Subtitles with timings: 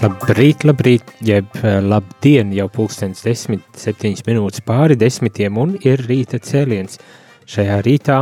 [0.00, 6.38] Labrīt, labrīt, jeb eh, labdien, jau pulkstens 10, 7 minūtes pāri desmitiem un ir rīta
[6.40, 6.96] cēliens.
[7.44, 8.16] Šajā rītā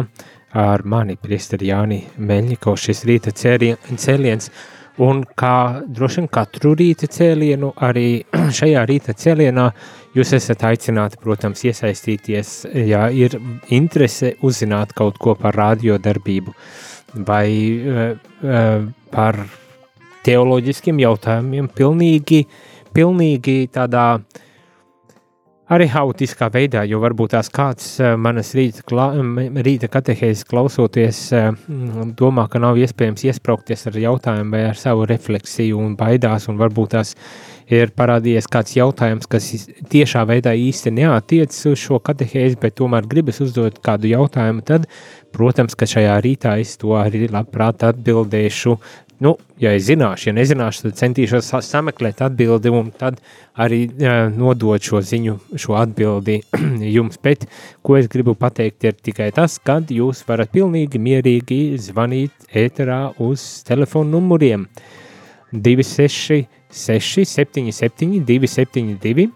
[0.59, 4.51] ar mani priesteri Jāni Meļņiko šis rīta cēliens
[5.07, 8.25] un kā droši vien katru rīta cēlienu, arī
[8.59, 9.69] šajā rīta cēlienā
[10.19, 12.57] jūs esat aicināti, protams, iesaistīties,
[12.91, 13.39] ja ir
[13.70, 16.59] interese uzzināt kaut ko par radiodarbību
[17.23, 18.05] vai uh,
[18.42, 19.45] uh, par
[20.27, 22.44] teoloģiskiem jautājumiem, pilnīgi,
[22.97, 24.11] pilnīgi tādā
[25.72, 29.11] arī hautiskā veidā, jo varbūt tās kāds eh, manas rīta, kla,
[29.64, 31.50] rīta katehēzes klausoties eh,
[32.19, 36.96] domā, ka nav iespējams iespraukties ar jautājumu vai ar savu refleksiju un baidās, un varbūt
[36.96, 37.14] tās
[37.69, 39.50] ir parādījies kāds jautājums, kas
[39.92, 44.89] tiešā veidā īsti neatiecas uz šo katehēzi, bet tomēr gribas uzdot kādu jautājumu, tad,
[45.36, 48.78] protams, ka šajā rītā es to arī labprāt atbildēšu
[49.19, 53.16] Nu, ja es zināšu, ja nezināšu, tad centīšos sameklēt atbildi un tad
[53.58, 56.36] arī uh, nodot šo ziņu, šo atbildi
[56.97, 57.19] jums.
[57.22, 57.48] Bet,
[57.83, 61.58] ko es gribu pateikt, ir tikai tas, kad jūs varat pilnīgi mierīgi
[61.89, 64.69] zvanīt ēterā uz telefonu numuriem
[65.50, 69.33] 266 77 272.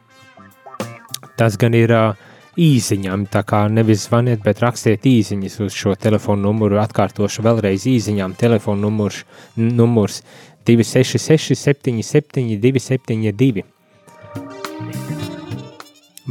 [1.35, 2.15] Tas gan ir uh,
[2.59, 3.27] īsiņām.
[3.33, 6.81] Tā kā nevis zvaniet, bet rakstiet īsiņas uz šo telefonu numuru.
[6.83, 8.37] Atkārtošu vēlreiz īsiņām.
[8.41, 9.23] Telefona numurs,
[9.57, 10.23] numurs
[10.69, 13.65] 266, 77, 272.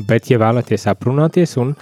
[0.07, 1.73] Bet, ja vēlaties aprunāties un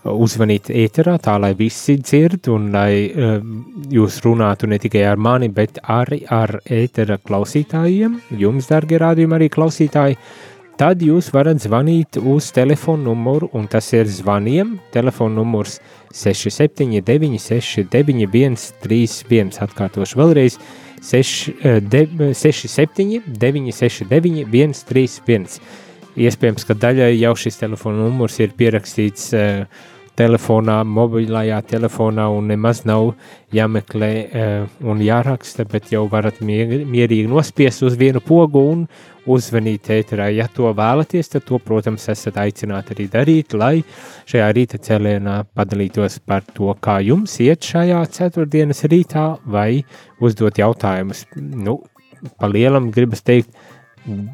[0.00, 3.58] uzvanīt ēterā, tā lai visi dzird un lai um,
[3.92, 9.50] jūs runātu ne tikai ar mani, bet arī ar ētera klausītājiem, jums, darbie rādījumi, arī
[9.52, 10.49] klausītāji, uh,
[10.80, 14.78] tad jūs varat zvanīt uz telefonu numuru, un tas ir zvaniem.
[14.94, 15.76] Telefona numurs
[16.16, 19.52] 679, 691, 31.
[19.66, 20.56] Atkārtošu vēlreiz
[21.04, 21.52] 6,
[21.84, 22.02] de,
[22.32, 25.60] 67, 969, 131.
[26.20, 29.84] Iespējams, ka daļai jau šis telefona numurs ir pierakstīts uh,
[30.20, 33.14] telefonā, mobilajā telefonā, un nemaz nav
[33.56, 38.84] jāmeklē uh, un jāraksta, bet jau varat mierīgi nospiest uz vienu pogu un
[39.30, 40.28] uzvanīt ēterā.
[40.34, 43.74] Ja to vēlaties, tad to, protams, esat aicināti arī darīt, lai
[44.30, 49.82] šajā rīta cēlienā padalītos par to, kā jums iet šajā ceturtdienas rītā, vai
[50.20, 51.26] uzdot jautājumus.
[51.36, 51.80] Nu,
[52.40, 53.52] pa lielam gribas teikt,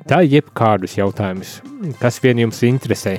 [0.08, 1.58] tā jebkādus jautājumus,
[2.00, 3.18] kas vien jums interesē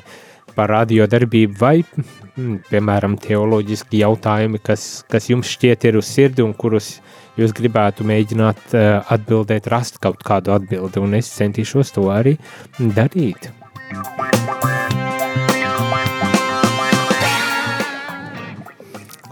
[0.58, 6.54] par radiodarbību vai, mm, piemēram, teoloģiski jautājumi, kas, kas jums šķiet ir uz sirdi un
[6.58, 6.98] kurus
[7.38, 12.38] jūs gribētu mēģināt uh, atbildēt, rast kaut kādu atbildi, un es centīšos to arī
[12.78, 13.50] darīt.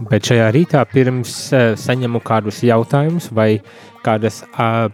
[0.05, 3.51] Bet šajā rītā pirms uh, saņemu kādus jautājumus vai
[4.05, 4.43] kādas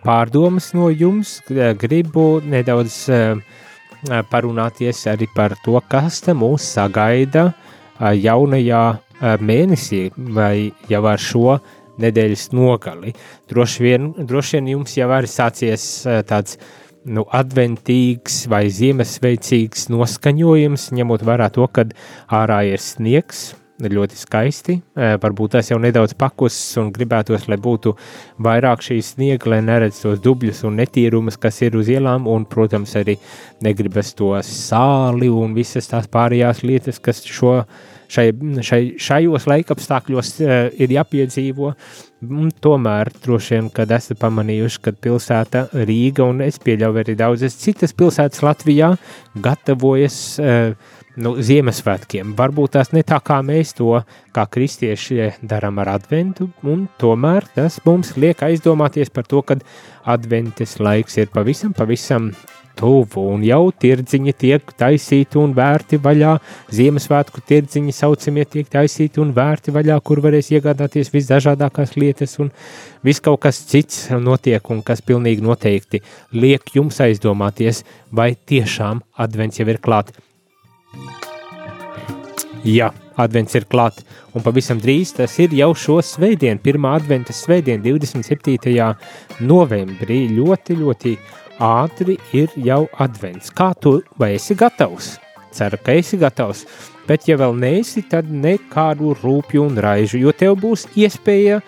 [0.03, 3.05] pārdomas no jums, uh, gribu nedaudz
[4.31, 7.67] parunāties arī par to, kas te mūs sagaida uh,
[8.01, 8.83] jaunajā
[9.41, 11.57] mēnesī vai jau ar šo
[12.01, 13.13] nedēļas nogali.
[13.51, 15.87] Droši vien, droši vien jums jau ir sācies
[16.29, 16.57] tāds
[17.05, 21.85] nu, adventīgs vai ziemassveicīgs noskaņojums, ņemot vērā to, ka
[22.41, 23.51] ārā ir sniegs,
[23.89, 24.77] ļoti skaisti.
[24.95, 27.95] Varbūt tas jau nedaudz pakusis un gribētos, lai būtu
[28.43, 32.93] vairāk šīs sniega, lai neredz tos dubļus un netīrumus, kas ir uz ielām, un, protams,
[32.99, 33.17] arī
[33.65, 37.61] negribas to sāli un visas tās pārējās lietas, kas šo
[38.11, 38.27] šai,
[38.65, 41.73] šai, šajos laikapstākļos ir jāpiedzīvo.
[42.21, 47.57] Un tomēr droši vien, kad esat pamanījuši, ka pilsēta Rīga un es pieļauju arī daudzas
[47.57, 48.91] citas pilsētas Latvijā
[49.41, 50.75] gatavojas uh,
[51.19, 52.35] nu, Ziemassvētkiem.
[52.37, 53.99] Varbūt tās ne tā kā mēs to,
[54.35, 59.59] kā kristieši darām ar adventu, un tomēr tas mums liek aizdomāties par to, ka
[60.07, 62.31] adventes laiks ir pavisam, pavisam
[62.79, 66.37] tuvu, un jau tirdziņi tiek taisīti un vērti vaļā.
[66.73, 72.51] Ziemassvētku tirdziņi saucamie tiek taisīti un vērti vaļā, kur varēs iegādāties visdažādākās lietas, un
[73.05, 76.03] viss kaut kas cits notiek, un kas pilnīgi noteikti
[76.33, 80.15] liek jums aizdomāties, vai tiešām advents jau ir klāt.
[82.61, 84.03] Jā, advents ir klāt,
[84.37, 88.85] un pavisam drīz tas ir jau šo svētdienu, pirmā adventa svētdiena, 27.
[89.41, 90.19] novembrī.
[90.29, 91.15] Ļoti, ļoti
[91.57, 93.49] ātri ir jau advents.
[93.57, 95.15] Kā tu vai esi gatavs?
[95.51, 96.61] Ceru, ka esi gatavs,
[97.09, 101.63] bet ja vēl neesi, tad nekādu rūpju un raižu, jo tev būs iespēja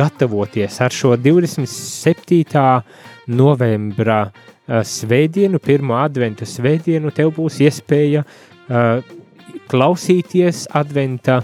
[0.00, 2.64] gatavoties ar šo 27.
[3.36, 9.17] novembra uh, svētdienu, pirmo adventa svētdienu, tev būs iespēja uh,
[9.68, 11.42] klausīties adventa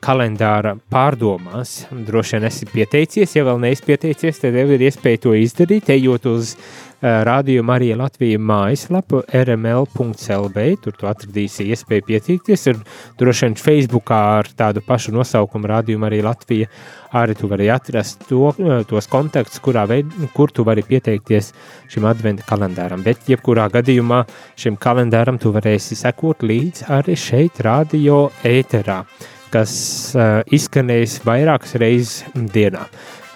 [0.00, 1.82] kalendāra pārdomās.
[1.92, 6.28] Droši vien esi pieteicies, ja vēl neesi pieteicies, tad tev ir iespēja to izdarīt, ejot
[6.30, 12.80] uz uh, Radio Marija Latvija mājaslapu rml.lb, tur tu atradīsi iespēju pieteikties, ir
[13.20, 16.66] droši vien Facebookā ar tādu pašu nosaukumu Radio Marija Latvija,
[17.14, 18.50] arī tu vari atrast to,
[18.90, 21.52] tos kontaktus, kurā veid, kur tu vari pieteikties
[21.92, 23.06] šim adventa kalendāram.
[23.06, 24.24] Bet, jebkurā gadījumā,
[24.58, 29.04] šim kalendāram tu varēsi sekot līdz arī šeit, radio ēterā,
[29.52, 29.72] kas
[30.16, 32.24] uh, izskanēs vairākas reizes
[32.54, 32.86] dienā.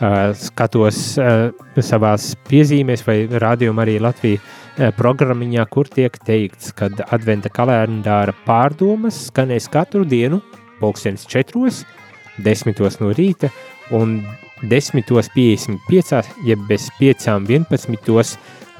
[0.03, 6.91] Uh, skatos uh, savās piezīmēs vai rādījumā arī Latvija uh, programmiņā, kur tiek teikts, ka
[7.14, 10.43] adventa kalendāra pārdomas skanēs katru dienu,
[10.81, 11.99] pulkstenis četros, uh,
[12.38, 13.50] 10 no rīta
[13.93, 14.20] un
[14.62, 18.38] 10.55, jeb bez 5.11.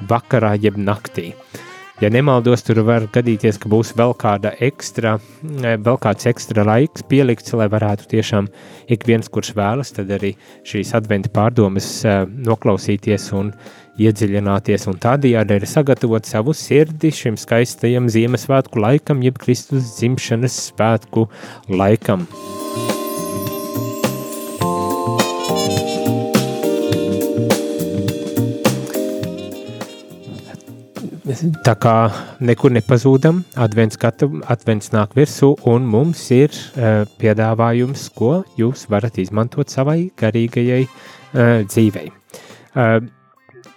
[0.09, 1.33] vakarā, jeb naktī.
[2.03, 4.17] Ja nemaldos, tur var gadīties, ka būs vēl,
[4.67, 5.13] ekstra,
[5.87, 8.49] vēl kāds ekstra laiks pielikts, lai varētu tiešām
[8.91, 10.33] ik viens, kurš vēlas, tad arī
[10.67, 13.53] šīs adventa pārdomas eh, noklausīties un
[14.03, 21.29] iedziļināties un tādējādi arī sagatavot savu sirdi šim skaistajam Ziemassvētku laikam, jeb Kristus dzimšanas svētku
[21.71, 22.27] laikam.
[31.23, 31.97] Tā kā
[32.43, 39.21] nekur nepazūdam, advents, kata, advents nāk virsū, un mums ir uh, piedāvājums, ko jūs varat
[39.23, 42.11] izmantot savai garīgajai uh, dzīvei.
[42.75, 42.97] Uh,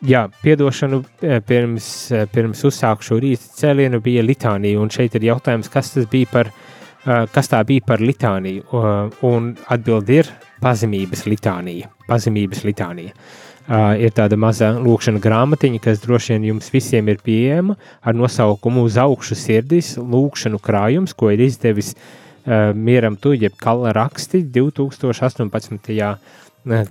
[0.01, 1.03] jā, piedošanu
[1.45, 1.91] pirms,
[2.33, 7.27] pirms uzsākšu rīta cēlienu bija litānija, un šeit ir jautājums, kas tas bija par, uh,
[7.29, 10.33] kas tā bija par litāniju, uh, un atbildi ir
[10.65, 13.13] pazemības litānija, pazemības litānija.
[13.13, 17.73] Uh, Uh, ir tāda maza lūkšana grāmatiņa, kas droši vien jums visiem ir pieejama
[18.05, 23.95] ar nosaukumu Uz augšu sirdis lūkšanu krājums, ko ir izdevis uh, Mieram Tu, jeb Kala
[23.97, 25.89] raksti 2018.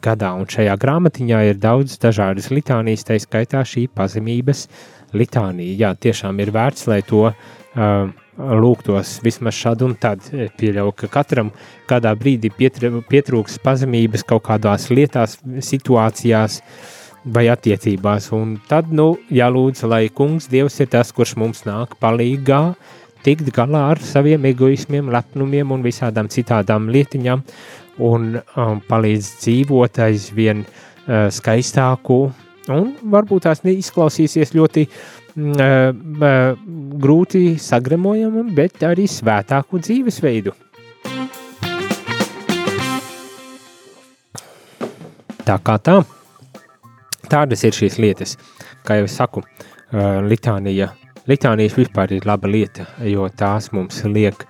[0.02, 0.32] gadā.
[0.34, 4.66] Un šajā grāmatiņā ir daudz dažādas litānijas, tā skaitā šī pazemības
[5.14, 5.78] litānija.
[5.78, 10.24] Jā, tiešām ir vērts, lai to uh, lūgtos vismaz šādi un tad.
[10.58, 11.52] Pieļauju, ka katram
[11.90, 16.60] kādā brīdī pietrūks pazemības kaut kādās lietās, situācijās
[17.24, 18.30] vai attiecībās.
[18.36, 22.62] Un tad, nu, jālūdz, lai kungs Dievs ir tas, kurš mums nāk palīgā,
[23.24, 27.44] tikt galā ar saviem egoismiem, lepnumiem un visādām citādām lietiņām
[28.04, 32.18] un um, palīdz dzīvot aizvien uh, skaistāku
[32.74, 35.23] un varbūt tās neizklausīsies ļoti uh,
[37.04, 40.54] grūti sagremojamu, bet arī svētāku dzīvesveidu.
[45.44, 45.98] Tā kā tā,
[47.28, 48.36] tādas ir šīs lietas.
[48.86, 49.42] Kā jau es saku,
[50.24, 50.92] litānija,
[51.28, 54.46] litānijas vispār ir laba lieta, jo tās mums liek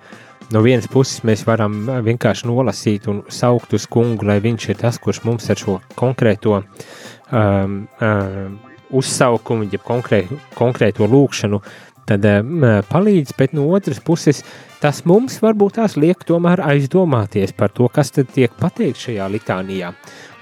[0.53, 4.99] no vienas puses mēs varam vienkārši nolasīt un saukt uz kungu, lai viņš ir tas,
[5.01, 8.59] kurš mums ar šo konkrēto um, um,
[8.95, 10.23] uzsaukumu, ja konkrē,
[10.57, 11.61] konkrēto lūkšanu,
[12.05, 14.43] tad um, palīdz, bet no otras puses
[14.81, 19.93] tas mums varbūt tās liek tomēr aizdomāties par to, kas tad tiek pateikt šajā litānijā,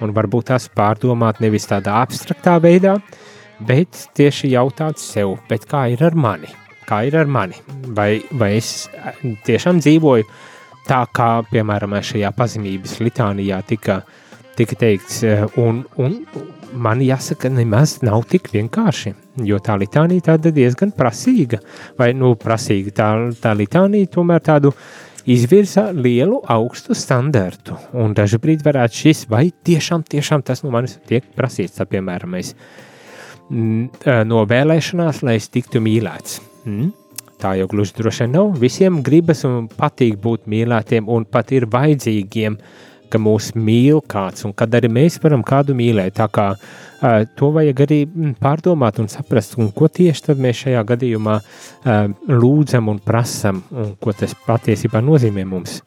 [0.03, 2.97] un varbūt tās pārdomāt nevis tādā abstraktā veidā,
[3.63, 6.51] bet tieši jautāt sev, bet kā ir ar mani,
[6.89, 7.59] kā ir ar mani,
[7.95, 8.89] vai, vai es
[9.47, 10.27] tiešām dzīvoju
[10.89, 14.01] tā, kā, piemēram, šajā pazemības litānijā tika,
[14.57, 15.21] tika teikts,
[15.61, 16.19] un, un
[16.73, 19.13] man jāsaka, nemaz nav tik vienkārši.
[19.47, 21.59] Jo tā litānija tāda diezgan prasīga,
[21.97, 23.09] vai nu prasīga tā,
[23.41, 24.73] tā litānija tomēr tādu
[25.29, 27.77] izvirza lielu augstu standartu.
[27.97, 32.35] Un daži brīdi varētu šis, vai tiešām, tiešām tas no manis tiek prasīts, tā piemēram,
[32.41, 32.53] es
[33.49, 36.39] no vēlēšanās, lai es tiktu mīlēts.
[36.65, 36.91] Mm?
[37.43, 38.53] Tā jau gluži droši nav.
[38.61, 44.47] Visiem gribas un patīk būt mīlētiem un pat ir vajadzīgiem uh, ka mūs mīl kāds
[44.47, 46.17] un kad arī mēs varam kādu mīlēt.
[46.17, 50.63] Tā kā uh, to vajag arī mm, pārdomāt un saprast, un ko tieši tad mēs
[50.65, 55.81] šajā gadījumā uh, lūdzam un prasam, un ko tas patiesībā nozīmē mums.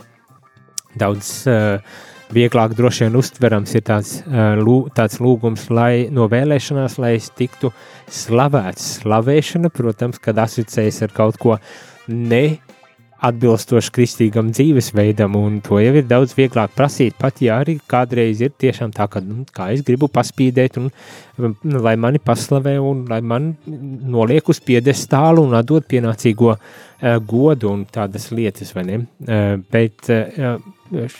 [0.96, 1.80] Daudz uh,
[2.32, 4.16] vieglāk droši vien uztverams ir tāds,
[4.58, 7.70] lū, tāds lūgums, lai no vēlēšanās, lai es tiktu
[8.12, 8.88] slavēts.
[9.02, 11.58] Slavēšana, protams, kad asociējas ar kaut ko
[12.08, 12.58] ne
[13.24, 18.52] atbilstoši kristīgam dzīvesveidam, un to jau ir daudz vieglāk prasīt, pat ja arī kādreiz ir
[18.60, 20.90] tiešām tā, ka, nu, es gribu paspīdēt, un
[21.40, 26.60] nu, lai mani paslavē, un lai man noliek uz piedestālu un atdot pienācīgo uh,
[27.24, 28.98] godu un tādas lietas, vai ne?
[29.24, 30.60] Uh, bet, uh,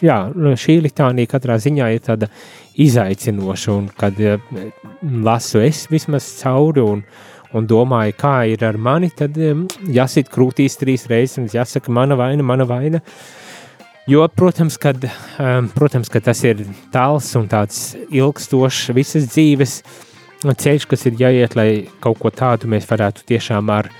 [0.05, 2.29] jā, šī litānija katrā ziņā ir tāda
[2.77, 4.37] izaicinoša, un kad uh,
[5.25, 7.25] lasu es vismaz cauri, un uh,
[7.57, 9.37] un domāju, kā ir ar mani, tad
[9.93, 13.03] jāsit krūtīs trīs reizes un jāsaka, mana vaina, mana vaina.
[14.07, 15.03] Jo, protams, kad,
[15.75, 16.63] protams, ka tas ir
[16.95, 19.81] tāls un tāds ilgstošs visas dzīves
[20.47, 21.71] ceļš, kas ir jāiet, lai
[22.05, 23.91] kaut ko tādu mēs varētu tiešām ar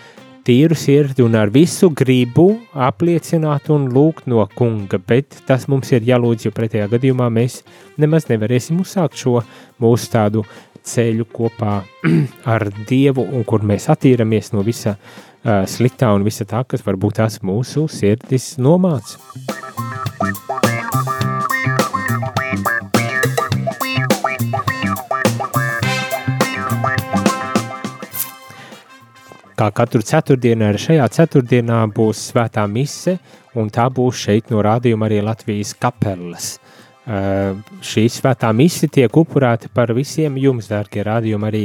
[0.47, 6.07] tīru sirdi un ar visu gribu apliecināt un lūgt no kunga, bet tas mums ir
[6.07, 7.65] jālūdz, jo pretējā gadījumā mēs
[7.99, 9.41] nemaz nevarēsim uzsākt šo
[9.83, 10.45] mūsu tādu
[10.87, 11.81] ceļu kopā
[12.55, 17.21] ar Dievu, un kur mēs attīramies no visa uh, sliktā un visa tā, kas varbūt
[17.21, 19.21] tās mūsu sirdis nomāca.
[29.57, 33.15] Kā katru ceturtdienu, arī šajā ceturtdienā būs svētā mise,
[33.57, 36.59] un tā būs šeit no rādījuma arī Latvijas kapelas.
[37.07, 37.55] Eh,
[37.87, 41.63] šī svētā mise tiek upurēta par visiem jums, dārgie rādījumi, arī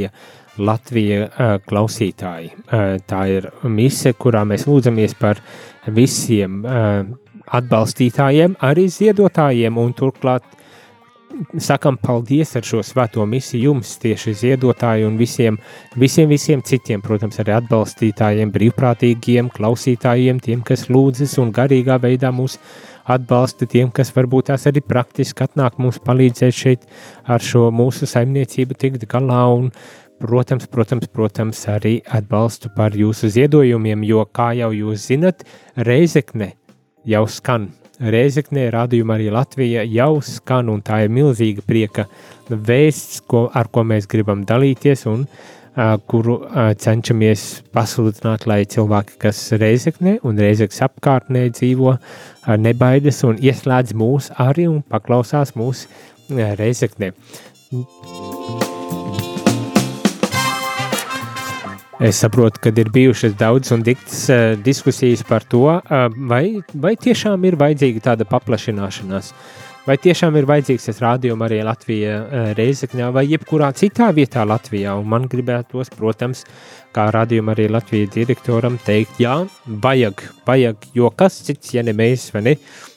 [0.62, 2.52] Latvijas eh, klausītāji.
[2.52, 5.42] Eh, tā ir mise, kurā mēs lūdzamies par
[5.90, 6.62] visiem
[7.52, 10.46] atbalstītājiem, arī ziedotājiem, un turklāt
[11.58, 15.58] sakam paldies ar šo svēto misiju jums, tieši ziedotāji un visiem,
[15.98, 22.58] visiem, visiem citiem, protams, arī atbalstītājiem, brīvprātīgiem, klausītājiem, tiem, kas lūdzas un garīgā veidā mūs
[23.04, 26.86] atbalsta tiem, kas varbūt tās arī praktiski atnāk mums palīdzēt šeit
[27.24, 29.70] ar šo mūsu saimniecību tikt galā un,
[30.22, 36.52] protams, protams, protams, arī atbalstu par jūsu ziedojumiem, jo, kā jau jūs zinat, Reizekne
[37.08, 37.70] jau skan.
[38.02, 42.06] Reizeknē rādījuma arī Latvija jau skan, un tā ir milzīga prieka
[42.50, 45.50] vēsts, ko, ar ko mēs gribam dalīties, un uh,
[46.06, 46.38] kuru
[46.82, 51.94] cenšamies pasludināt, lai cilvēki, kas reizeknē un reizeks apkārtnē dzīvo,
[52.60, 55.86] nebaidas un ieslēdz mūs arī un paklausās mūs
[56.60, 57.12] reizeknē.
[62.02, 66.96] Es saprotu, ka ir bijušas daudz un diktas uh, diskusijas par to, uh, vai, vai
[66.98, 69.28] tiešām ir vajadzīga tāda paplašināšanās.
[69.30, 74.44] Uh, Vai tiešām ir vajadzīgs tas rādījums arī Latvijā, eh, Reizekņā vai jebkurā citā vietā
[74.46, 74.94] Latvijā?
[74.94, 76.44] Un man gribētos, protams,
[76.94, 82.30] kā rādījuma arī Latvijas direktoram teikt, jā, vajag, vajag, jo kas cits, ja ne mēs,
[82.32, 82.56] vai ne?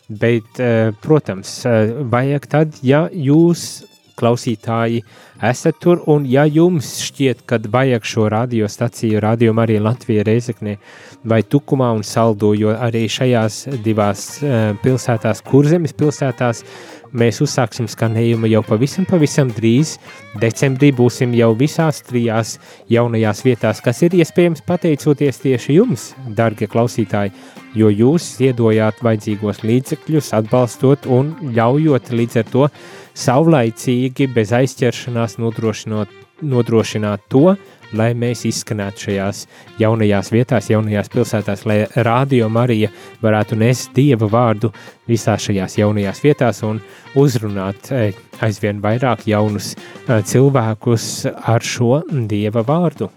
[0.10, 3.84] Bet, eh, protams, eh, vajag tad, ja jūs
[4.20, 5.04] klausītāji
[5.44, 10.78] esat tur, un ja jums šķiet, ka vajag šo radiostaciju, radiomu arī Latvijā Reizeknē
[11.28, 16.64] vai Tukumā un Saldo, jo arī šajās divās uh, pilsētās, kurzemes pilsētās,
[17.16, 19.96] mēs uzsāksim skanējumu jau pavisam, pavisam drīz.
[20.42, 22.58] Decembrī būsim jau visās trijās
[22.92, 27.34] jaunajās vietās, kas ir iespējams pateicoties tieši jums, darbie klausītāji,
[27.76, 32.70] jo jūs ziedojāt vajadzīgos līdzekļus, atbalstot un ļaujot līdz ar to
[33.16, 36.12] saulaicīgi, bez aizķeršanās nodrošināt,
[36.46, 37.56] nodrošināt to,
[37.96, 39.46] lai mēs izskanētu šajās
[39.80, 42.92] jaunajās vietās, jaunajās pilsētās, lai Rādio Marija
[43.24, 44.74] varētu nest Dieva vārdu
[45.08, 46.82] visās šajās jaunajās vietās un
[47.16, 48.12] uzrunāt e,
[48.44, 53.12] aizvien vairāk jaunus e, cilvēkus ar šo Dieva vārdu.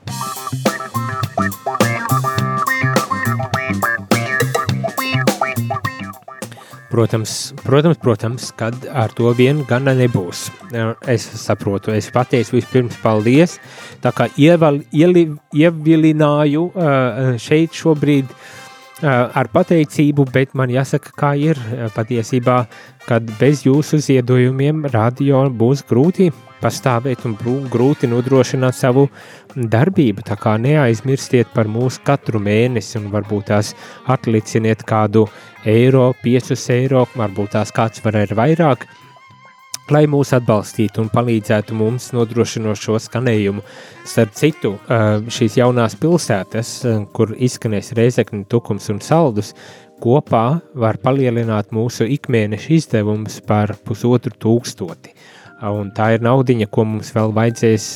[6.88, 10.46] Protams, protams, protams, kad ar to vien gana nebūs.
[11.04, 13.58] Es saprotu, es pateicu vispirms paldies,
[14.00, 16.64] tā kā ieval, ieli, ievilināju
[17.44, 18.32] šeit šobrīd
[19.02, 21.58] ar pateicību, bet man jāsaka, kā ir
[21.94, 22.58] patiesībā,
[23.08, 27.36] kad bez jūsu ziedojumiem radio būs grūti pastāvēt un
[27.70, 29.06] grūti nodrošināt savu
[29.54, 30.24] darbību.
[30.26, 33.74] Tā kā neaizmirstiet par mūsu katru mēnesi un varbūt tās
[34.10, 35.28] atliciniet kādu
[35.68, 38.88] eiro, 5 eiro, varbūt tās kāds var ar vairāk
[39.94, 43.64] lai mūs atbalstītu un palīdzētu mums nodrošinot šo skanējumu.
[44.08, 44.74] Starp citu,
[45.32, 46.72] šīs jaunās pilsētas,
[47.16, 49.54] kur izskanēs Reizekni, Tukums un Saldus,
[50.02, 55.14] kopā var palielināt mūsu ikmēneša izdevumus par pusotru tūkstoti.
[55.58, 57.86] Un tā ir naudiņa, ko mums vēl vajadzēs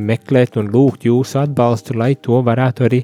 [0.00, 3.02] meklēt un lūgt jūsu atbalstu, lai to varētu arī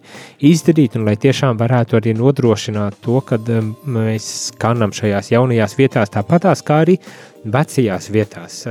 [0.49, 3.37] izdarīt un lai tiešām varētu arī nodrošināt to, ka
[3.85, 6.97] mēs skanam šajās jaunajās vietās tāpatās, kā arī
[7.45, 8.63] vecajās vietās.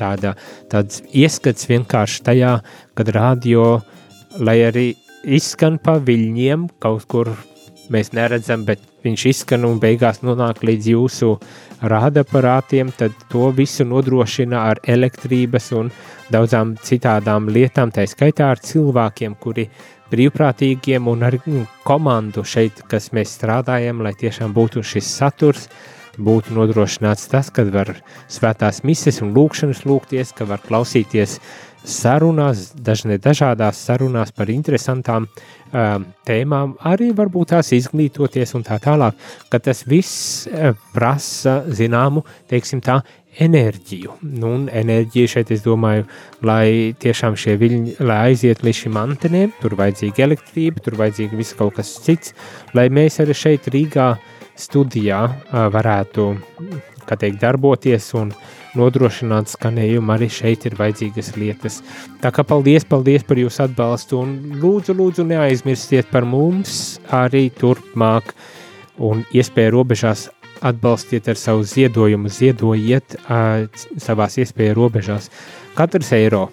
[0.00, 0.32] Tāda,
[0.72, 2.54] tāds ieskats vienkārši tajā,
[2.96, 3.82] kad radio,
[4.40, 4.86] lai arī
[5.22, 7.34] izskan pa viļņiem kaut kur
[7.92, 11.32] mēs neredzam, bet viņš izskan un beigās nonāk līdz jūsu
[11.82, 15.90] rādaparātiem, tad to visu nodrošina ar elektrības un
[16.32, 19.68] daudzām citādām lietām, tā skaitā ar cilvēkiem, kuri
[20.12, 21.38] brīvprātīgiem un ar
[21.86, 25.68] komandu šeit, kas mēs strādājam, lai tiešām būtu šis saturs,
[26.20, 27.94] būtu nodrošināts tas, ka var
[28.28, 31.38] svētās mises un lūkšanas lūgties, ka var klausīties
[31.84, 39.18] sarunās, dažne dažādās sarunās par interesantām um, tēmām, arī varbūt tās izglītoties un tā tālāk,
[39.50, 43.00] ka tas viss uh, prasa zināmu, teiksim tā,
[43.40, 44.18] enerģiju.
[44.28, 46.04] Nu, un enerģija šeit, es domāju,
[46.44, 51.56] lai tiešām šie viļņi, lai aiziet līdz šim antenēm, tur vajadzīga elektrība, tur vajadzīga viss
[51.56, 52.36] kaut kas cits,
[52.76, 54.12] lai mēs arī šeit Rīgā
[54.60, 56.32] studijā uh, varētu,
[57.08, 61.80] kā teikt, darboties un uh, nodrošināt skanējumu, arī šeit ir vajadzīgas lietas.
[62.22, 68.34] Tā kā paldies, paldies par jūsu atbalstu un lūdzu, lūdzu neaizmirstiet par mums arī turpmāk.
[69.02, 70.28] Un iespēju robežās
[70.62, 73.64] atbalstiet ar savu ziedojumu, ziedojiet uh,
[74.00, 75.30] savās iespēju robežās.
[75.74, 76.50] Katrs eiro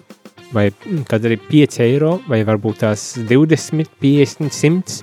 [0.52, 0.70] vai
[1.08, 4.96] kad arī 5 eiro vai varbūt tās 20, 50, 100,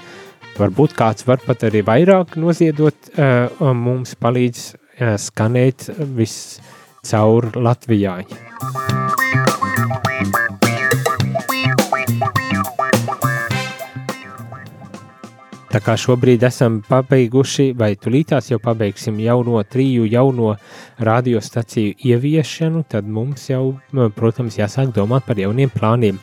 [0.57, 6.57] varbūt kāds var pat arī vairāk noziedot, uh, mums palīdz uh, skanēt viss
[7.07, 8.25] caur Latvijai.
[15.67, 20.55] Tā kā šobrīd esam pabeiguši, vai tulītās jau pabeigsim jauno triju, jauno
[20.97, 23.75] radiostaciju ieviešanu, tad mums jau,
[24.15, 26.17] protams, jāsāk domāt par jauniem plāniem.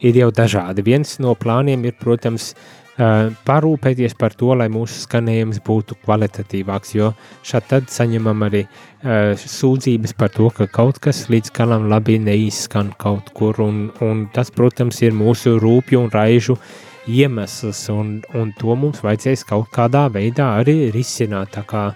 [0.00, 0.84] Ir jau dažādi.
[0.86, 7.12] Viens no plāniem ir, protams, uh, parūpēties par to, lai mūsu skanējums būtu kvalitatīvāks, jo
[7.46, 13.32] šādi saņemam arī uh, sūdzības par to, ka kaut kas līdz galam labi neizskan kaut
[13.36, 16.58] kur, un, un tas, protams, ir mūsu rūpju un raižu
[17.08, 21.88] iemesls, un, un to mums vajadzēs kaut kādā veidā arī risināt, tā kā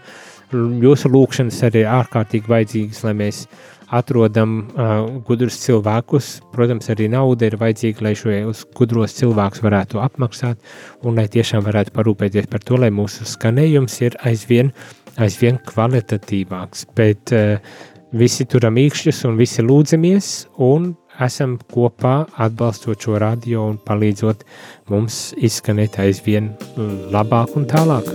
[0.55, 6.31] jūsu lūkšanas arī ārkārtīgi vajadzīgas, lai mēs uh, atrodam uh, gudrus cilvēkus.
[6.55, 10.61] Protams, arī nauda ir vajadzīga, lai šos gudros cilvēkus varētu apmaksāt
[11.05, 14.73] un lai tiešām varētu parūpēties par to, lai mūsu skanējums ir aizvien,
[15.23, 16.89] aizvien kvalitatīvāks.
[16.99, 17.59] Bet uh,
[18.15, 20.31] visi turam īkšķus un visi lūdzamies
[20.63, 20.93] un
[21.25, 24.47] esam kopā atbalstot šo radio un palīdzot
[24.91, 26.55] mums izskanēt aizvien
[27.15, 28.11] labāk un tālāk.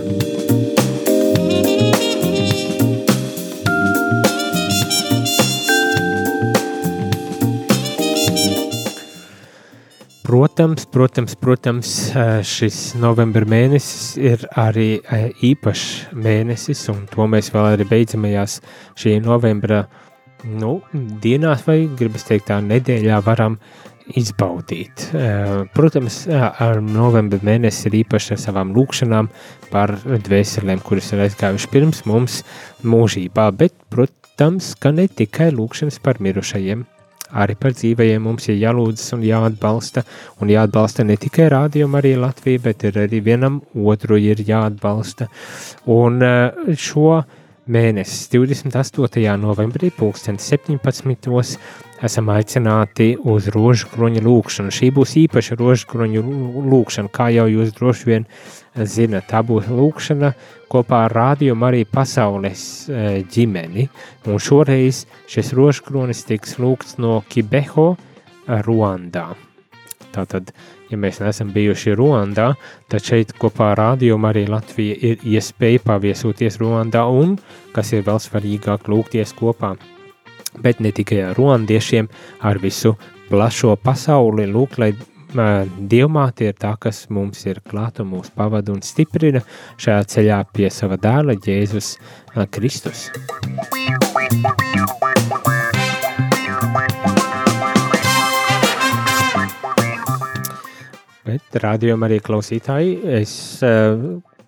[10.30, 11.88] Protams, protams, protams,
[12.46, 15.00] šis novembra mēnesis ir arī
[15.42, 18.60] īpašs mēnesis, un to mēs vēl arī beidzamajās
[19.02, 19.80] šī novembra
[20.46, 20.76] nu,
[21.24, 23.56] dienās, vai gribas teikt, tā nedēļā varam
[24.22, 25.08] izbaudīt.
[25.74, 29.32] Protams, ar novembra mēnesi ir īpaši ar savām lūkšanām
[29.74, 29.96] par
[30.30, 32.44] dvēselēm, kuras ir aizgājuši pirms mums
[32.86, 36.86] mūžībā, bet, protams, ka ne tikai lūkšanas par mirušajiem
[37.32, 40.04] arī par dzīvajiem mums ir jālūdzas un jāatbalsta,
[40.40, 45.28] un jāatbalsta ne tikai rādījumu arī Latviju, bet ir arī vienam otru ir jāatbalsta.
[45.90, 47.20] Un eh, šo
[47.70, 49.36] mēnesi, 28.
[49.38, 51.58] novembrī, 2017.
[52.02, 54.72] esam aicināti uz rožu kroņa lūkšanu.
[54.74, 56.24] Šī būs īpaša rožu kroņa
[56.72, 58.26] lūkšana, kā jau jūs droši vien
[58.74, 59.28] zinat.
[59.30, 60.32] Tā būs lūkšana
[60.70, 63.88] kopā ar rādījumu arī pasaules e, ģimeni.
[64.30, 67.94] Un šoreiz šis rožu kronis tiks lūgts no Kibeho,
[68.66, 69.30] Ruandā.
[70.10, 70.50] Tātad,
[70.90, 72.48] ja mēs neesam bijuši Ruandā,
[72.90, 77.36] tad šeit kopā ar rādījumu arī Latvija ir iespēja paviesoties Ruandā un,
[77.74, 79.76] kas ir vēl svarīgāk, lūgties kopā.
[80.58, 82.08] Bet ne tikai ar ruandiešiem,
[82.42, 82.96] ar visu
[83.30, 84.90] plašo pasauli, lūk, lai
[85.30, 89.44] Dievmāte ir tā, kas mums ir klāta, mūs pavada un stiprina
[89.78, 91.92] šajā ceļā pie sava dēla Jēzus
[92.50, 93.06] Kristus.
[101.30, 103.34] Bet rādījumā arī klausītāji, es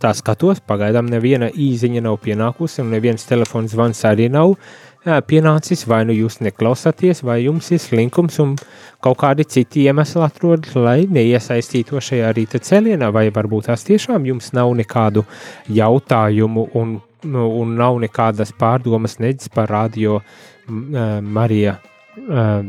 [0.02, 5.84] tā skatos, pagaidām neviena īziņa nav pienākusi un neviens telefons zvans arī nav ā, pienācis,
[5.88, 8.54] vai nu jūs neklausāties, vai jums ir slinkums un
[9.02, 14.52] kaut kādi citi iemesli atrodas, lai neiesaistīto šajā rīta cēlienā, vai varbūt tās tiešām jums
[14.54, 15.24] nav nekādu
[15.68, 20.20] jautājumu un, nu, un nav nekādas pārdomas nedz par radio
[20.68, 21.78] Marija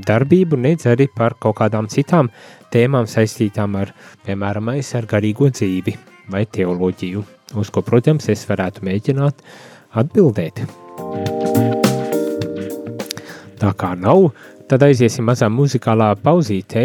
[0.08, 2.32] darbību, nedz arī par kaut kādām citām
[2.74, 3.94] tēmām saistītām ar,
[4.26, 5.98] piemēram, ar garīgo dzīvi
[6.32, 7.24] vai teoloģiju,
[7.60, 9.44] uz ko, protams, es varētu mēģināt
[10.00, 10.64] atbildēt.
[13.64, 14.26] Tā kā nav,
[14.68, 16.82] tad aiziesim mazā muzikālā pauzītē,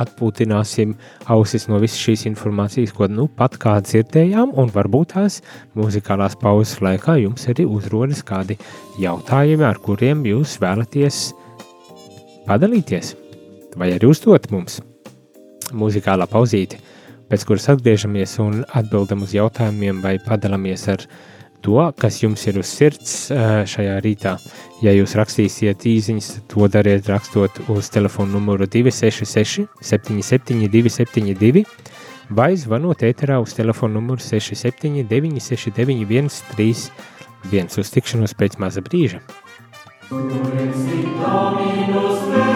[0.00, 0.94] atpūtināsim
[1.34, 5.42] ausis no visas šīs informācijas, ko nu pat kā dzirdējām, un varbūt tās
[5.76, 8.56] muzikālās pauzes laikā jums arī uzrodas kādi
[9.04, 11.20] jautājumi, ar kuriem jūs vēlaties
[12.48, 13.12] padalīties,
[13.76, 14.80] vai arī uzdot mums.
[15.76, 16.80] Muzikālā pauzīte,
[17.28, 21.04] pēc kuras atgriežamies un atbildam uz jautājumiem vai padalāmies ar
[21.64, 23.14] to, kas jums ir uz sirds
[23.72, 24.36] šajā rītā.
[24.84, 31.64] Ja jūs rakstīsiet īsiņas, to dariet rakstot uz telefona numuru 266 77 272
[32.30, 39.22] vai zvanot ēterā uz telefona numuru 679 691 31 uz tikšanos pēc maza brīža.
[40.08, 40.84] Dominus
[41.28, 41.64] ora,
[42.36, 42.47] ora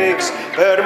[0.00, 0.80] felix per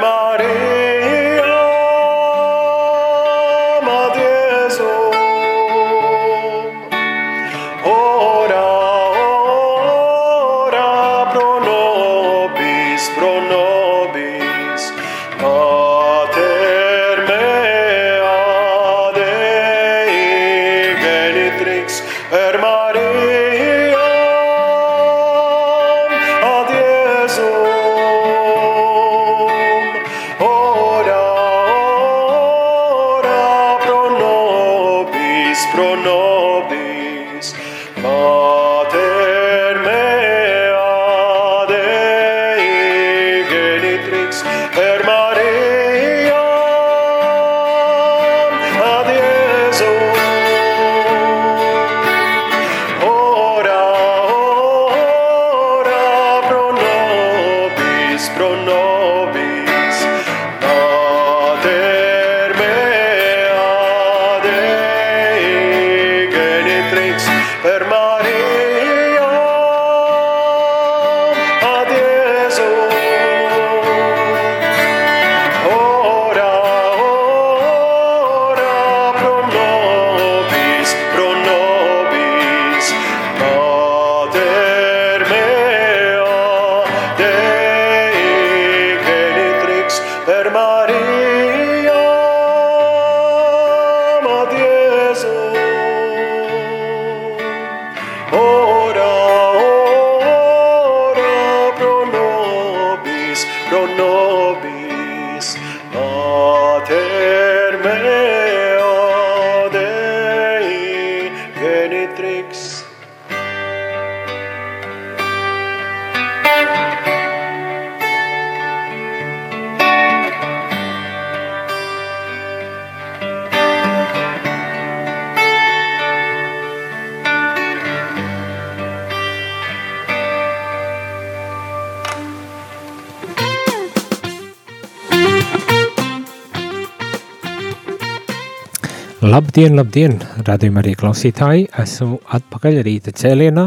[139.34, 140.12] Labdien, labdien,
[140.46, 141.64] radījumā arī klausītāji!
[141.82, 143.64] Esmu atpakaļ rīta cēlienā,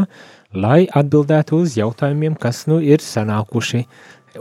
[0.56, 3.82] lai atbildētu uz jautājumiem, kas nu ir sanākuši,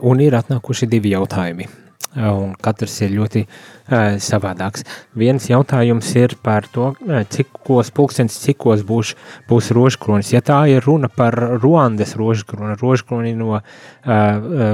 [0.08, 1.68] un ir atnākuši divi jautājumi.
[2.16, 4.86] Un katrs ir ļoti uh, savādāks.
[5.20, 9.12] Viens jautājums ir par to, uh, cikos pulkstenis, cikos būs,
[9.50, 10.32] būs rožkronis.
[10.32, 13.68] Ja tā ir runa par Ruandas rožkroni, rožkroni no uh,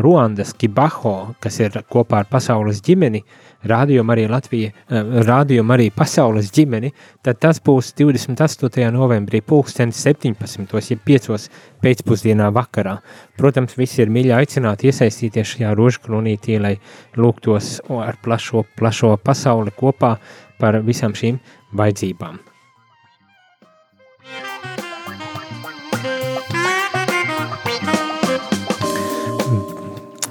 [0.05, 3.23] Ruandas, Kibaho, kas ir kopā ar pasaules ģimeni,
[3.69, 4.71] rādījuma arī Latvija,
[5.27, 8.87] rādījuma arī pasaules ģimeni, tad tas būs 28.
[8.93, 10.73] novembrī pulkstenis 17.
[10.91, 11.49] ja 5.
[11.83, 12.97] pēcpusdienā vakarā.
[13.39, 16.77] Protams, visi ir mīļi aicināti iesaistīties šajā rožkronītī, lai
[17.17, 20.15] lūgtos ar plašo, plašo pasauli kopā
[20.59, 21.39] par visām šīm
[21.75, 22.41] vajadzībām.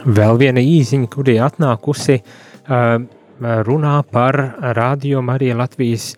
[0.03, 2.97] Vēl viena īziņa, kur ir atnākusi, uh,
[3.42, 4.38] runā par
[4.76, 6.12] radio Marija Latvijas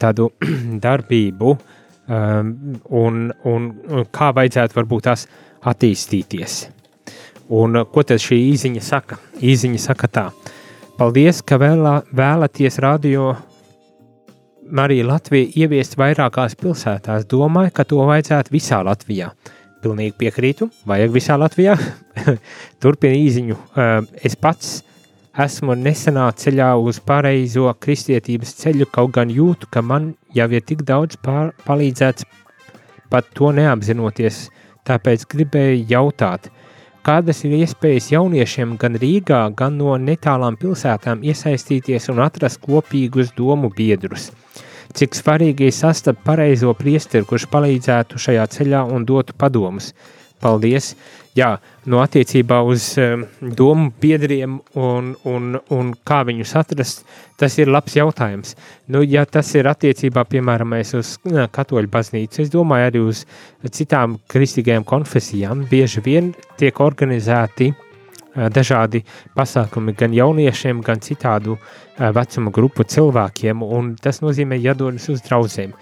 [0.00, 0.30] tādu
[0.84, 1.54] darbību
[2.10, 3.68] un, un,
[4.10, 5.26] kā vajadzētu varbūt tās
[5.70, 6.60] attīstīties.
[7.50, 9.18] Un ko tad šī īziņa saka?
[9.42, 10.26] Īziņa saka tā.
[10.98, 13.32] Paldies, ka vēlā, vēlaties radio
[14.70, 17.26] Marija Latvija ieviest vairākās pilsētās.
[17.30, 19.32] Domāju, ka to vajadzētu visā Latvijā.
[19.80, 21.74] Pilnīgi piekrītu, vajag visā Latvijā.
[22.82, 23.56] Turpina īziņu.
[24.22, 24.80] Es pats
[25.38, 30.82] esmu nesenā ceļā uz pareizo kristietības ceļu, kaut gan jūtu, ka man jau ir tik
[30.88, 32.26] daudz pār, palīdzēts,
[33.10, 34.48] pat to neapzinoties.
[34.86, 36.48] Tāpēc gribēju jautāt,
[37.06, 43.70] kādas ir iespējas jauniešiem gan Rīgā, gan no netālām pilsētām iesaistīties un atrast kopīgus domu
[43.76, 44.30] biedrus
[44.96, 49.92] cik svarīgi ir sastapt pareizo priesteri, kurš palīdzētu šajā ceļā un dotu padomus.
[50.40, 50.94] Paldies!
[51.40, 51.50] Jā,
[51.88, 52.92] no attiecībā uz
[53.40, 57.04] domu biedriem un, un, un kā viņus atrast,
[57.40, 58.56] tas ir labs jautājums.
[58.92, 61.14] Nu, ja tas ir attiecībā, piemēram, uz
[61.56, 63.22] katoļu baznīcu, es domāju arī uz
[63.72, 67.86] citām kristīgajām konfesijām, bieži vien tiek organizēti uh,
[68.34, 69.02] dažādi
[69.36, 71.58] pasākumi gan jauniešiem, gan citādu
[71.98, 75.74] vecuma grupu cilvēkiem, un tas nozīmē jādodas uz draugiem.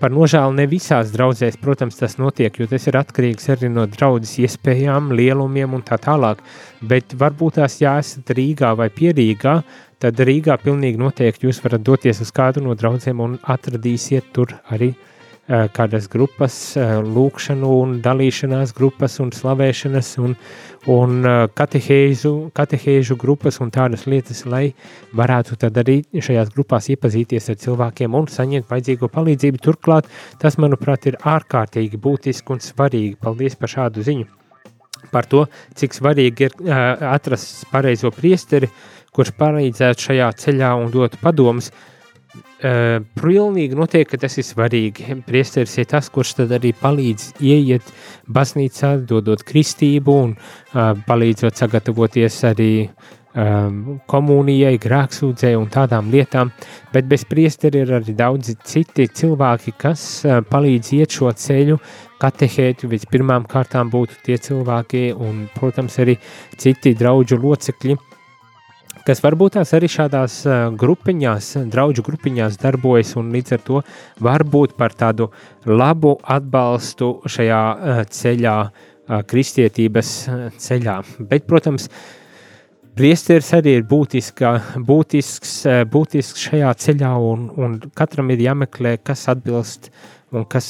[0.00, 4.34] Par nožēlu ne visās draudzēs, protams, tas notiek, jo tas ir atkarīgs arī no draudzes
[4.42, 6.42] iespējām, lielumiem un tā tālāk,
[6.82, 9.56] bet varbūt tās, ja esat Rīgā vai Pierīgā,
[10.02, 14.92] tad Rīgā pilnīgi noteikti jūs varat doties uz kādu no draudzēm un atradīsiet tur arī
[14.92, 15.10] uh,
[15.46, 20.36] kādas grupas, uh, lūkšanu un dalīšanās grupas un slavēšanas un,
[20.88, 24.72] un uh, katehēzu, katehēžu grupas un tādas lietas, lai
[25.12, 29.60] varētu tad arī šajās grupās iepazīties ar cilvēkiem un saņemt vajadzīgo palīdzību.
[29.60, 30.08] Turklāt
[30.40, 33.18] tas, manuprāt, ir ārkārtīgi būtiski un svarīgi.
[33.20, 34.30] Paldies par šādu ziņu!
[35.12, 35.44] Par to,
[35.76, 38.72] cik svarīgi ir uh, atrast pareizo priesteri,
[39.14, 41.90] kurš palīdzētu šajā ceļā un dotu padomus, uh,
[42.34, 45.18] Uh, pilnīgi noteikti, ka tas ir svarīgi.
[45.26, 47.90] Priesteris ir tas, kurš tad arī palīdz ieiet
[48.26, 52.70] baznīcā, dodot kristību un uh, palīdzot sagatavoties arī
[53.34, 56.50] um, komunijai, grāksūdzē un tādām lietām,
[56.94, 61.78] bet bez priesteri ir arī daudzi citi cilvēki, kas uh, palīdz iet šo ceļu,
[62.22, 66.16] katehēti, vispirmām kārtām būtu tie cilvēki un, protams, arī
[66.56, 67.98] citi draudžu locekļi,
[69.04, 70.40] kas varbūt tās arī šādās
[70.80, 73.82] grupiņās, draudžu grupiņās darbojas un līdz ar to
[74.24, 75.30] var būt par tādu
[75.68, 77.62] labu atbalstu šajā
[78.10, 78.56] ceļā,
[79.28, 80.12] kristietības
[80.64, 80.98] ceļā.
[81.28, 81.90] Bet, protams,
[82.94, 84.50] Priesteris arī ir būtiska,
[84.86, 85.54] būtisks,
[85.90, 89.88] būtisks šajā ceļā, un, un katram ir jāmeklē, kas atbilst
[90.34, 90.68] un kas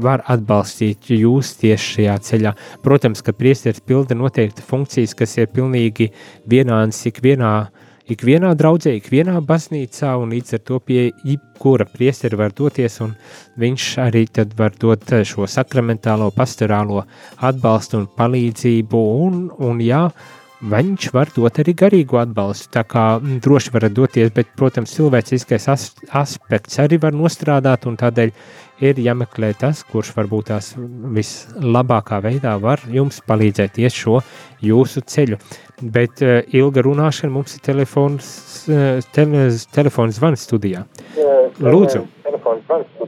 [0.00, 2.52] var atbalstīt jūs tieši šajā ceļā.
[2.84, 6.08] Protams, ka priesteris pilda noteikti funkcijas, kas ir pilnīgi
[6.48, 7.52] vienādas ikvienā
[8.06, 13.16] ikvienā draudzē, ikvienā baznīcā, un līdz ar to pie jebkura priesteri var doties, un
[13.58, 17.02] viņš arī tad var dot šo sakramentālo, pastorālo
[17.36, 20.04] atbalstu un palīdzību, un, un jā,
[20.66, 25.68] viņš var dot arī garīgu atbalstu, tā kā m, droši varat doties, bet, protams, cilvēciskais
[25.72, 25.88] as
[26.20, 28.32] aspekts arī var nostrādāt, un tādēļ
[28.84, 30.72] ir jāmeklē tas, kurš varbūt tās
[31.16, 34.20] vislabākā veidā var jums palīdzēt iet šo
[34.64, 35.40] jūsu ceļu.
[35.80, 38.28] Bet uh, ilga runāšana mums ir telefons,
[38.68, 40.84] uh, tele, telefons zvans studijā.
[41.60, 42.04] Lūdzu.
[42.26, 43.05] Telefons zvans studijā.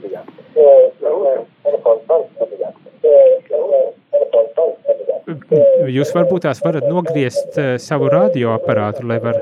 [5.28, 9.40] Jūs varbūt tās varat nogriezt uh, savu radioaparātu, lai var...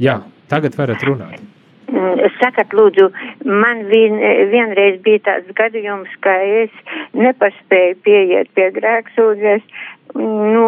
[0.00, 1.42] Jā, tagad varat runāt.
[1.92, 3.10] Mm, sakat, lūdzu,
[3.44, 4.16] man vien,
[4.48, 6.32] vienreiz bija tāds gadījums, ka
[6.64, 6.72] es
[7.12, 9.66] nepaspēju pieiet pie grēksūdzes.
[10.14, 10.66] Nu,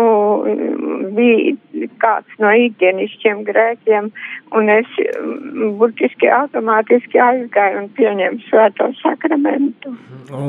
[1.17, 4.09] bija kāds no ikdienišķiem grēkiem,
[4.57, 9.95] un es mm, burtiski automātiski aizgāju un pieņēmu svēto sakramentu.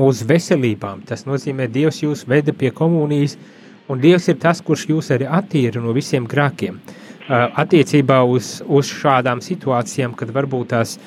[0.07, 1.03] Uz veselībām.
[1.09, 3.35] Tas nozīmē, Dievs jūs veda pie komunijas,
[3.91, 6.79] un Dievs ir tas, kurš jūs arī attīra no visiem grēkiem.
[6.79, 10.99] Uh, attiecībā uz, uz šādām situācijām, kad varbūt tās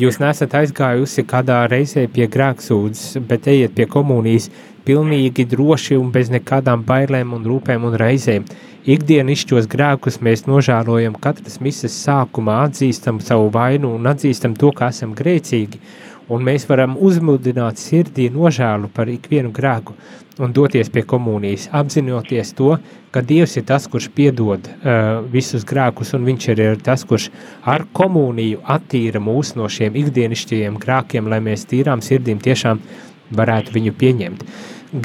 [0.00, 4.50] jūs nesat aizgājusi kādā reizē pie grēksūdzes, bet ejiet pie komunijas
[4.86, 8.46] pilnīgi droši un bez nekādām bailēm un rūpēm un reizēm.
[8.86, 15.16] Ikdienišķos grēkus mēs nožēlojam katras mises sākumā, atzīstam savu vainu un atzīstam to, ka esam
[15.18, 15.80] grēcīgi,
[16.32, 19.94] un mēs varam uzmudināt sirdī nožēlu par ikvienu grēku
[20.38, 22.74] un doties pie komunijas, apzinoties to,
[23.10, 27.30] ka Dievs ir tas, kurš piedod uh, visus grēkus, un viņš ir tas, kurš
[27.64, 32.82] ar komuniju attīra mūs no šiem ikdienišķajiem grēkiem, lai mēs tīrām sirdīm tiešām
[33.36, 34.44] varētu viņu pieņemt.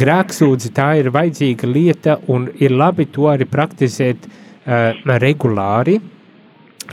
[0.02, 6.02] Grēksūdzi tā ir vajadzīga lieta, un ir labi to arī praktizēt uh, regulāri,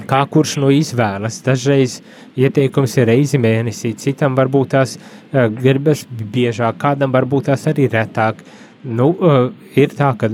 [0.09, 1.41] kā kurš no izvēlas.
[1.47, 1.99] Dažreiz
[2.39, 8.45] ieteikums ir reizi mēnesī, citam varbūt tās uh, gribas biežāk, kādam varbūt tās arī retāk.
[8.79, 10.29] Nu, uh, ir tā, ka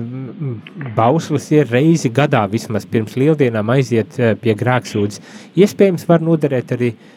[0.97, 5.23] bauslis ir reizi gadā vismaz pirms lieldienām aiziet uh, pie grēksūdzes.
[5.57, 7.15] Iespējams var noderēt arī uh,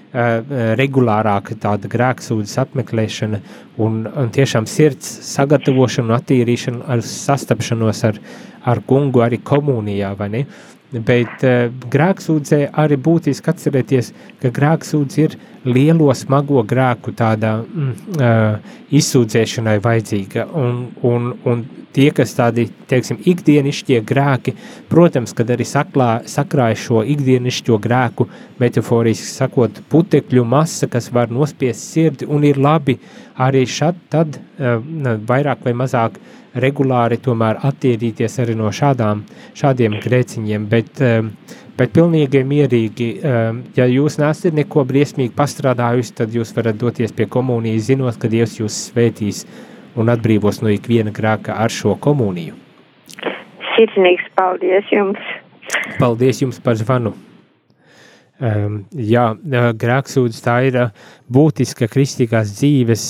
[0.80, 3.42] regulārāka tāda grēksūdzes apmeklēšana
[3.84, 8.22] un, un tiešām sirds sagatavošana un attīrīšana ar sastapšanos ar,
[8.64, 10.46] ar kungu arī komunijā, vai ne?
[10.88, 15.34] Bet uh, grēksūdzē arī būtiski atcerēties, ka grēksūdze ir
[15.68, 20.46] lielo smago grēku tādā mm, uh, izsūdzēšanai vajadzīga.
[20.56, 24.56] Un, un, un tie, kas tādi, teiksim, ikdienišķie grēki,
[24.88, 28.30] protams, kad arī saklā, sakrāja šo ikdienišķo grēku,
[28.64, 32.96] metaforiski sakot, putekļu masa, kas var nospiest sirdi un ir labi
[33.36, 34.80] arī šad tad uh,
[35.28, 39.24] vairāk vai mazāk uh, regulāri tomēr attīrīties arī no šādām,
[39.58, 41.22] šādiem grēciņiem, bet, eh,
[41.78, 47.26] bet pilnīgi mierīgi, eh, ja jūs nesat neko briesmīgi pastrādājusi, tad jūs varat doties pie
[47.26, 49.46] komunijas, zinot, ka Dievs jūs svētīs
[49.96, 52.54] un atbrīvos no ikviena grēka ar šo komuniju.
[53.76, 55.20] Sirsnīgs paldies jums!
[56.00, 57.27] Paldies jums par zvanu!
[58.38, 59.32] Um, jā,
[59.82, 60.76] grēksūdzes tā ir
[61.34, 63.06] būtiska kristīgās dzīves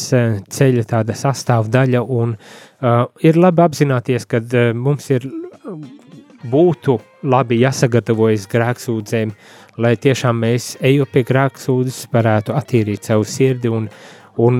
[0.55, 5.28] ceļa tāda sastāvdaļa un uh, ir labi apzināties, ka uh, mums ir
[6.47, 6.95] būtu
[7.28, 9.34] labi jāsagatavojas grēksūdzēm,
[9.84, 13.89] lai tiešām mēs ejot pie grēksūdzes varētu attīrīt savu sirdi un,
[14.38, 14.59] Un,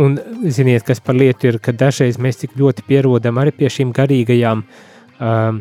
[0.00, 0.14] un
[0.48, 4.62] ziniet, kas par lietu ir, ka dažreiz mēs tik ļoti pierodam arī pie šīm garīgajām
[4.64, 5.58] um,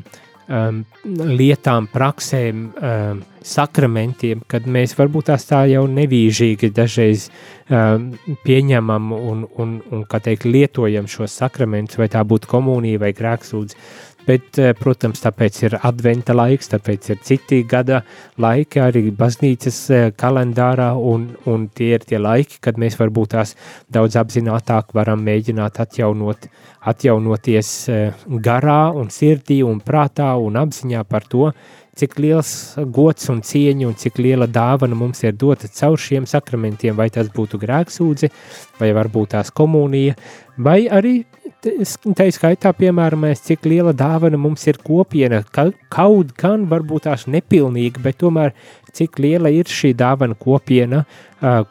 [0.50, 7.30] um, lietām, praksēm, um, sakramentiem, kad mēs varbūt tās tā jau nevīžīgi dažreiz
[7.70, 8.12] um,
[8.44, 13.80] pieņemam un, un, un, teikt, lietojam šos sakramentus, vai tā būtu komunija vai grēksūdzi.
[14.28, 18.02] Bet, eh, protams, tāpēc ir adventa laiks, tāpēc ir citi gada
[18.38, 23.56] laiki arī baznīcas eh, kalendārā, un, un tie ir tie laiki, kad mēs varbūt tās
[23.90, 26.50] daudz apzinātāk varam mēģināt atjaunot,
[26.92, 31.52] atjaunoties eh, garā un sirdī un prātā un apziņā par to,
[32.00, 32.52] cik liels
[32.96, 37.32] gods un cieņa un cik liela dāvana mums ir dota caur šiem sakramentiem, vai tas
[37.34, 38.32] būtu grēksūdzi,
[38.80, 40.16] vai varbūt tās komunija,
[40.58, 41.20] vai arī
[41.60, 47.26] tā skaitā, piemēram, mēs, cik liela dāvana mums ir kopiena, ka, kaut gan varbūt tās
[47.28, 48.54] nepilnīga, bet tomēr
[48.96, 51.04] cik liela ir šī dāvana kopiena,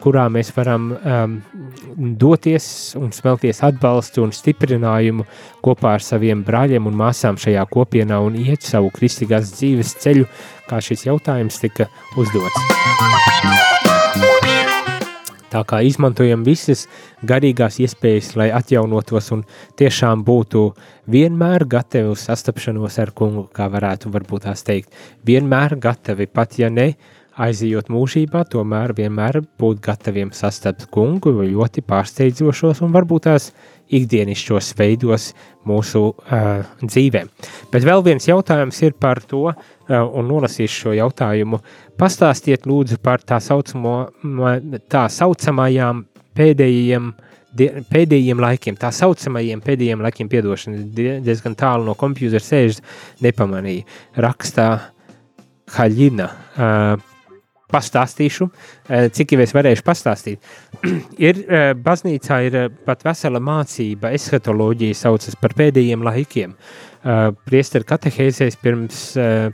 [0.02, 0.88] kurā mēs varam
[2.20, 5.26] doties un smelties atbalstu un stiprinājumu
[5.64, 10.26] kopā ar saviem brāļiem un māsām šajā kopienā un iet savu kristīgās dzīves ceļu,
[10.70, 13.97] kā šis jautājums tika uzdots.
[15.48, 16.86] Tā kā izmantojam visas
[17.24, 19.44] garīgās iespējas, lai atjaunotos un
[19.80, 20.64] tiešām būtu
[21.08, 24.92] vienmēr gatavi uz sastapšanos ar kungu, kā varētu varbūt tās teikt.
[25.24, 26.92] Vienmēr gatavi, pat ja ne
[27.38, 33.50] aizejot mūžībā, tomēr vienmēr būt gataviem sastapt kungu ļoti pārsteidzošos un varbūt tās
[33.94, 35.30] ikdienišķos veidos
[35.68, 37.30] mūsu uh, dzīvēm.
[37.72, 39.54] Bet vēl viens jautājums ir par to, uh,
[39.88, 41.62] un nolasīšu šo jautājumu.
[41.98, 43.96] Pastāstiet lūdzu par tā, saucamo,
[44.90, 46.04] tā saucamajām
[46.38, 47.10] pēdējiem,
[47.88, 50.84] pēdējiem laikiem, tā saucamajiem pēdējiem laikiem, piedošana,
[51.24, 52.82] diezgan tālu no kompjūtera sēžas,
[53.24, 53.86] nepamanīja.
[54.20, 54.68] Rakstā
[55.74, 56.28] Haļina.
[56.58, 57.07] Uh,
[57.72, 58.48] pastāstīšu,
[58.88, 60.52] eh, cik jau es varēšu pastāstīt.
[61.28, 66.54] ir eh, baznīcā ir eh, pat vesela mācība, eskatoloģija saucas par pēdējiem laikiem.
[67.46, 68.96] Priesteri katehēzēs pirms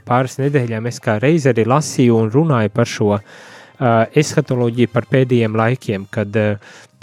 [0.03, 3.11] pāris nedēļām es kā reizi arī lasīju un runāju par šo
[3.79, 6.37] eskatoloģiju par pēdējiem laikiem, kad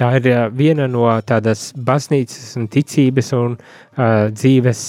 [0.03, 0.25] Tā ir
[0.57, 3.57] viena no tādas baznīcas un ticības un
[4.33, 4.81] dzīves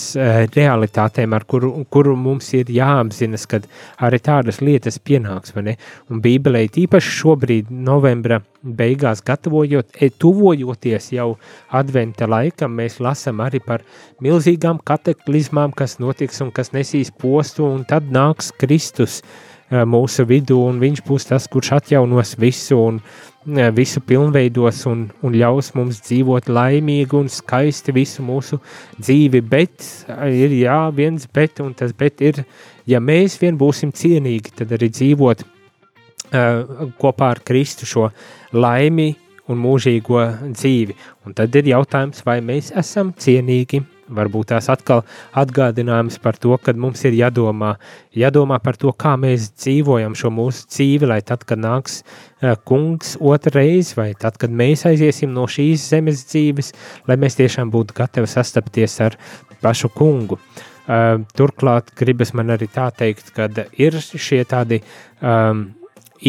[0.55, 3.67] realitātēm, ar kuru, kuru mums ir jāapzinas, kad
[3.99, 5.75] arī tādas lietas pienāks, vai ne?
[6.09, 11.33] Un Bībelē tīpaši šobrīd, novembra beigās, gatavojot, tuvojoties jau
[11.69, 13.83] adventa laikam, mēs lasam arī par
[14.23, 19.52] milzīgām kataklizmām, kas notiks un kas nesīs postu, un tad nāks Kristus uh,
[19.89, 25.33] mūsu vidū, un viņš būs tas, kurš atjaunos visu, un uh, visu pilnveidos un, un
[25.35, 28.59] ļaus mums dzīvot laimīgi un skaisti visu mūsu
[28.99, 29.83] dzīvi, bet
[30.29, 32.43] ir jā, viens bet, un tas bet ir,
[32.85, 38.09] ja mēs vien būsim cienīgi, tad arī dzīvot uh, kopā ar Kristu šo
[38.53, 39.13] laimi
[39.51, 40.21] un mūžīgo
[40.53, 40.95] dzīvi.
[41.27, 43.83] Un tad ir jautājums, vai mēs esam cienīgi
[44.15, 45.03] varbūt tās atkal
[45.39, 47.75] atgādinājums par to, ka mums ir jādomā,
[48.17, 53.15] jādomā par to, kā mēs dzīvojam šo mūsu dzīvi, lai tad, kad nāks uh, kungs
[53.21, 56.73] otrreiz, vai tad, kad mēs aiziesim no šīs zemes dzīves,
[57.09, 59.17] lai mēs tiešām būtu gatavi sastapties ar
[59.63, 60.39] pašu kungu.
[60.83, 63.47] Uh, turklāt gribas man arī tā teikt, ka
[63.79, 64.81] ir šie tādi
[65.21, 65.69] um,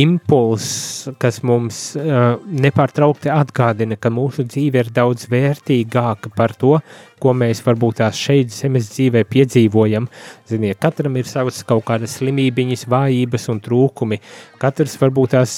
[0.01, 6.79] impulss, kas mums uh, nepārtraukti atgādina, ka mūsu dzīve ir daudz vērtīgāka par to,
[7.23, 10.09] ko mēs varbūt tās šeit zemes dzīvē piedzīvojam.
[10.51, 14.21] Ziniet, katram ir savas kaut kādas slimībiņas, vājības un trūkumi.
[14.61, 15.55] Katrs varbūt tās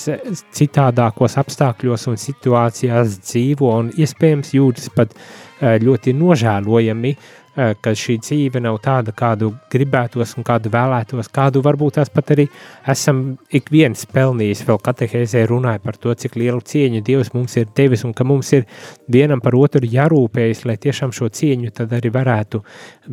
[0.58, 8.18] citādākos apstākļos un situācijās dzīvo un iespējams jūtas pat uh, ļoti nožēlojami, uh, ka šī
[8.20, 12.46] dzīve nav tāda, kādu gribētos un kādu vēlētos, kādu varbūt tās pat arī
[12.88, 13.22] esam
[13.54, 14.64] ik viens pelnījis.
[14.68, 18.52] Vēl katehēzē runāja par to, cik lielu cieņu Dievs mums ir devis un ka mums
[18.56, 18.66] ir
[19.12, 22.62] vienam par otru jārūpējas, lai tiešām šo cieņu tad arī varētu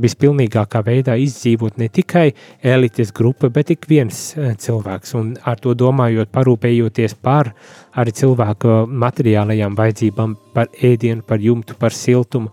[0.03, 2.27] vispilnīgākā veidā izdzīvot ne tikai
[2.61, 5.15] elites grupa, bet ik viens eh, cilvēks.
[5.19, 7.53] Un ar to domājot, parūpējoties par
[7.95, 12.51] arī cilvēku materiālajām vajadzībām, par ēdienu, par jumtu, par siltumu,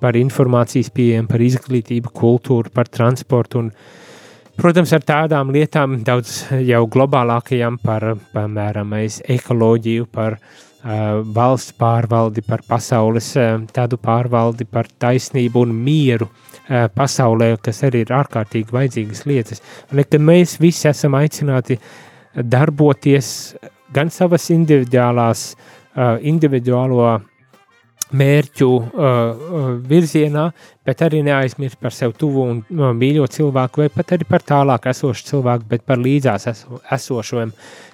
[0.00, 3.70] par informācijas pieejam, par izglītību, kultūru, par transportu un,
[4.58, 8.94] protams, ar tādām lietām daudz jau globālākajām par, piemēram,
[9.36, 16.86] ekoloģiju, par uh, valsts pārvaldi, par pasaules uh, tādu pārvaldi, par taisnību un mieru uh,
[16.94, 19.64] pasaulē, kas arī ir ārkārtīgi vajadzīgas lietas.
[19.90, 21.78] Un, kad mēs visi esam aicināti
[22.38, 23.56] darboties
[23.94, 25.50] gan savas individuālās,
[25.96, 27.18] uh, individuālo
[28.16, 30.46] mērķu uh, virzienā,
[30.86, 34.88] bet arī neaizmirst par sev tuvu un uh, mīļo cilvēku, vai pat arī par tālāk
[34.92, 37.52] esošu cilvēku, bet par līdzās eso, esošiem.
[37.52, 37.87] cilvēkiem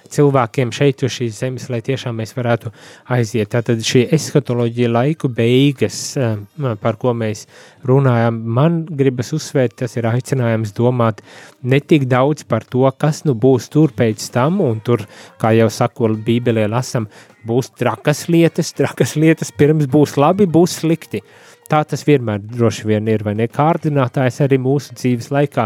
[0.75, 2.71] šeit uz šīs zemes, lai tiešām mēs varētu
[3.15, 3.49] aiziet.
[3.53, 6.37] Tātad šī eskatoloģija laiku beigas, uh,
[6.81, 7.45] par ko mēs
[7.85, 11.21] runājam, man gribas uzsvērt, tas ir aicinājums domāt
[11.63, 15.05] ne tik daudz par to, kas nu būs tur pēc tam, un tur,
[15.41, 17.07] kā jau saku, Bībelē lasam,
[17.45, 21.21] būs trakas lietas, trakas lietas pirms būs labi, būs slikti.
[21.65, 23.47] Tā tas vienmēr droši vien ir, vai ne?
[23.49, 25.63] Kārdinātājs arī mūsu dzīves laikā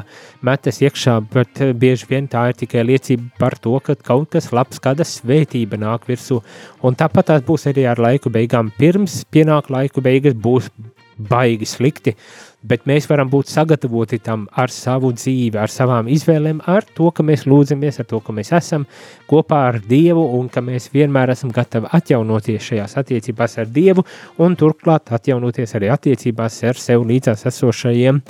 [0.47, 4.47] metas iekšā, bet eh, bieži vien tā ir tikai liecība par to, ka kaut kas
[4.55, 6.39] labs, kāda svētība nāk virsū.
[6.87, 8.71] Un tāpat tās būs arī ar laiku beigām.
[8.79, 10.71] Pirms pienāk laiku beigas būs
[11.19, 12.15] baigi slikti,
[12.61, 17.23] bet mēs varam būt sagatavoti tam ar savu dzīvi, ar savām izvēlēm, ar to, ka
[17.23, 18.85] mēs lūdzamies, ar to, ka mēs esam
[19.29, 24.03] kopā ar Dievu un ka mēs vienmēr esam gatavi atjaunoties šajās attiecībās ar Dievu
[24.43, 28.21] un turklāt atjaunoties arī attiecībās ar sev līdzās esošajiem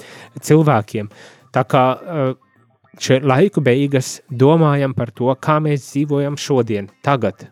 [0.46, 1.10] cilvēkiem.
[1.56, 2.34] Tā kā uh,
[3.02, 7.48] šie laiku beigas domājam par to, kā mēs dzīvojam šodien, tagad,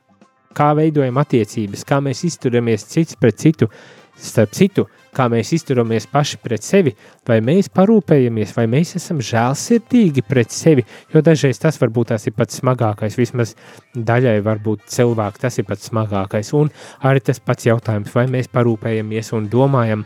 [0.57, 3.69] kā veidojam attiecības, kā mēs izturamies cits pret citu,
[4.17, 4.88] starp citu,
[5.18, 6.93] kā mēs izturamies paši pret sevi,
[7.28, 12.36] vai mēs parūpējamies, vai mēs esam žēlsirdīgi pret sevi, jo dažreiz tas varbūt tas ir
[12.38, 13.55] pats smagākais, vismaz
[13.95, 16.72] daļai varbūt cilvēku tas ir pats smagākais, un
[17.07, 20.05] arī tas pats jautājums, vai mēs parūpējamies un domājam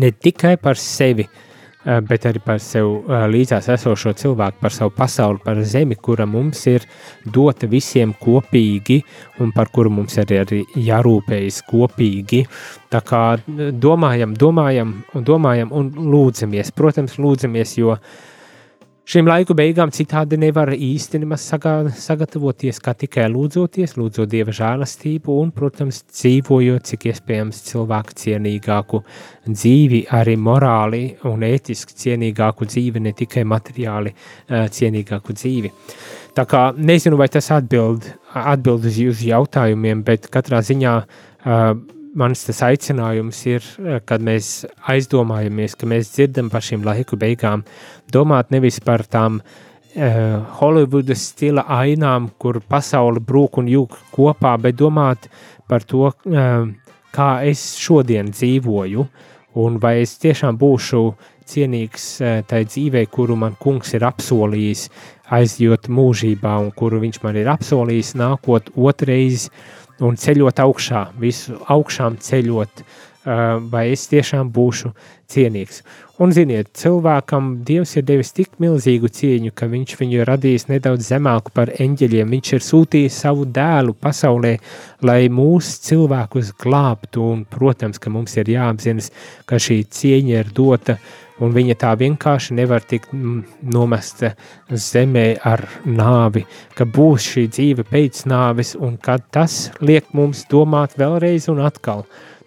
[0.00, 1.28] ne tikai par sevi,
[1.84, 6.64] bet arī par sev eh, līdzās esošo cilvēku, par savu pasauli, par zemi, kura mums
[6.70, 6.86] ir
[7.24, 9.00] dota visiem kopīgi
[9.44, 12.44] un par kuru mums arī ir jārūpējas kopīgi.
[12.92, 16.72] Tā kā eh, domājam, domājam un domājam un lūdzamies.
[16.74, 18.22] Protams, lūdzamies, jo uh,
[19.04, 25.50] Šim laiku beigām citādi nevar īsti nemaz sagatavoties, kā tikai lūdzoties, lūdzot dieva žēlastību un,
[25.52, 29.02] protams, dzīvojot cik iespējams cilvēku cienīgāku
[29.50, 34.14] dzīvi, arī morāli un ētiski cienīgāku dzīvi, ne tikai materiāli
[34.48, 35.74] cienīgāku dzīvi.
[36.34, 41.76] Tā kā nezinu, vai tas atbild, atbild uz jūsu jautājumiem, bet katrā ziņā uh,
[42.18, 47.64] mans tas aicinājums ir, eh, kad mēs aizdomājamies, ka mēs dzirdam par šīm laiku beigām,
[48.12, 54.76] domāt nevis par tām uh, Hollywoodas stila ainām, kur pasaule brūk un jūg kopā, bet
[54.76, 55.28] domāt
[55.68, 56.66] par to, uh,
[57.14, 59.06] kā es šodien dzīvoju,
[59.62, 61.04] un vai es tiešām būšu
[61.50, 64.88] cienīgs uh, tai dzīvei, kuru man kungs ir apsolījis,
[65.34, 71.58] aizjot mūžībā, un kuru viņš man ir apsolījis nākot otrais, uh, un ceļot augšā, visu
[71.70, 72.84] augšām ceļot,
[73.72, 74.90] vai es tiešām būšu
[75.30, 75.82] cienīgs.
[76.22, 81.08] Un, ziniet, cilvēkam Dievs ir devis tik milzīgu cieņu, ka viņš viņu ir radījis nedaudz
[81.08, 82.30] zemāku par eņģeļiem.
[82.36, 84.52] Viņš ir sūtījis savu dēlu pasaulē,
[85.02, 89.10] lai mūsu cilvēkus glābtu, un, protams, ka mums ir jāapzinas,
[89.48, 93.42] ka šī cieņa ir dota uh, un viņa tā vienkārši nevar tikt mm,
[93.74, 94.34] nomesta
[94.70, 96.44] zemē ar nāvi,
[96.78, 102.04] ka būs šī dzīve pēc nāves, un kad tas liek mums domāt vēlreiz un atkal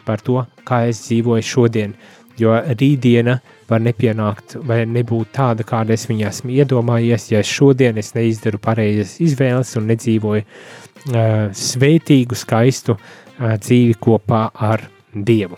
[0.07, 1.95] par to, kā es dzīvoju šodien,
[2.39, 8.13] jo rītdiena var nepienākt vai nebūt tāda, kāda es viņā esmu iedomājies, ja šodien es
[8.15, 15.57] neizdaru pareizas izvēles un nedzīvoju uh, svētīgu, skaistu uh, dzīvi kopā ar Dievu.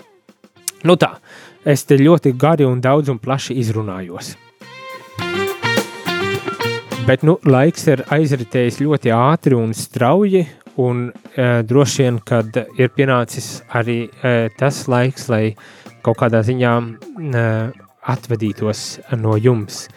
[0.88, 1.29] Nu tā, uh,
[1.66, 4.36] es te ļoti gari un daudz un plaši izrunājos.
[7.08, 10.44] Bet nu, laiks ir aizritējis ļoti ātri un strauji,
[10.80, 15.56] un e, droši vien, kad ir pienācis arī e, tas laiks, lai
[16.06, 17.46] kaut kādā ziņā e,
[18.14, 18.84] atvadītos
[19.18, 19.88] no jums.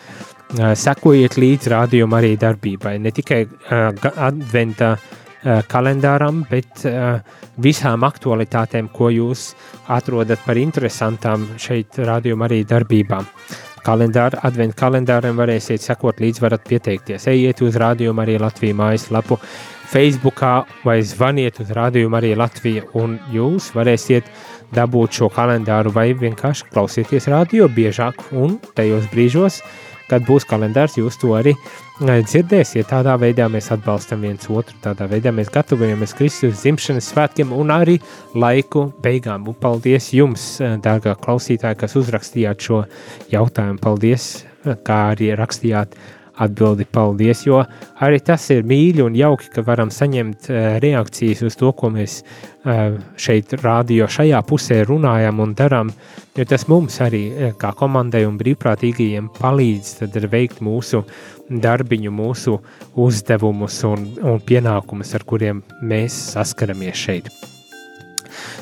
[0.56, 3.82] E, sekojiet līdzi rādījuma arī darbībai, ne tikai e,
[4.16, 7.18] adventa e, kalendāram, bet eh,
[7.62, 9.52] visām aktualitātēm, ko jūs
[9.90, 13.26] atrodat par interesantām šeit rādījuma arī darbībām.
[13.82, 17.26] Kalendāru, adventu kalendāram varēsiet sekot līdz varat pieteikties.
[17.32, 19.40] Ejiet uz rādījumu arī Latviju mājaslapu,
[19.92, 20.54] Facebookā
[20.86, 24.30] vai zvaniet uz rādījumu arī Latviju un jūs varēsiet
[24.72, 30.98] dabūt šo kalendāru vai vienkārši klausieties rādio biežāk un tajos brīžos, uh, kad būs kalendārs,
[31.00, 32.90] jūs to arī eh, dzirdēsiet.
[32.90, 37.98] Tādā veidā mēs atbalstam viens otru, tādā veidā mēs gatavojamies Kristus dzimšanas svētkiem un arī
[38.36, 39.48] laiku beigām.
[39.48, 42.82] Un paldies jums, eh, dārgā klausītāji, kas uzrakstījāt šo
[43.32, 43.80] jautājumu.
[43.82, 45.96] Paldies, eh, kā arī rakstījāt
[46.40, 47.60] atbildi paldies, jo
[48.00, 52.22] arī tas ir mīļi un jauki, ka varam saņemt uh, reakcijas uz to, ko mēs
[52.22, 55.92] uh, šeit rādio šajā pusē runājam un darām,
[56.38, 61.04] jo tas mums arī uh, kā komandai un brīvprātīgajiem palīdz veikt mūsu
[61.52, 62.58] darbiņu, mūsu
[62.96, 67.51] uzdevumus un, un pienākumus, ar kuriem mēs saskaramies šeit.